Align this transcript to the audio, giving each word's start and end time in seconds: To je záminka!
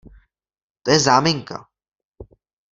To 0.83 0.89
je 0.91 0.97
záminka! 1.05 1.61